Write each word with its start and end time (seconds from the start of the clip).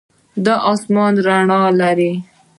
دا 0.45 0.55
آسمان 0.73 1.13
رڼا 1.27 1.61
لري. 1.79 2.11